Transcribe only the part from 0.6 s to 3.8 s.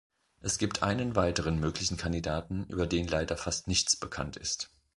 einen weiteren möglichen Kandidaten, über den leider fast